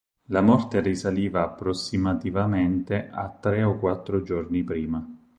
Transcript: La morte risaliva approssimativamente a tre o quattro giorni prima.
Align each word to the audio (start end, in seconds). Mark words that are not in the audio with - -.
La 0.29 0.41
morte 0.41 0.79
risaliva 0.79 1.43
approssimativamente 1.43 3.07
a 3.11 3.29
tre 3.29 3.61
o 3.61 3.77
quattro 3.77 4.23
giorni 4.23 4.63
prima. 4.63 5.07